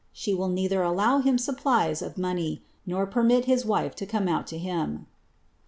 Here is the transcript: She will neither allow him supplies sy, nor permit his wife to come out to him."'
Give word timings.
She 0.11 0.33
will 0.33 0.47
neither 0.49 0.81
allow 0.81 1.19
him 1.19 1.37
supplies 1.37 1.99
sy, 1.99 2.59
nor 2.87 3.05
permit 3.05 3.45
his 3.45 3.65
wife 3.67 3.93
to 3.97 4.07
come 4.07 4.27
out 4.27 4.47
to 4.47 4.57
him."' 4.57 5.05